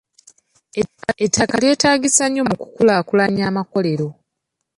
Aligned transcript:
Ettaka 1.25 1.55
lyeetaagisa 1.61 2.23
nnyo 2.27 2.43
mu 2.49 2.55
ku 2.61 2.67
kulaakulanya 2.75 3.43
amakolero. 3.51 4.07